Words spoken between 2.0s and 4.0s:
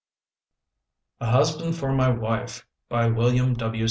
WIFE By WILLIAM W.